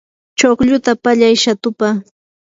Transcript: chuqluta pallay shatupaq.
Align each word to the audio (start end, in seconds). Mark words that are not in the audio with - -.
chuqluta 0.37 0.91
pallay 1.03 1.35
shatupaq. 1.43 1.95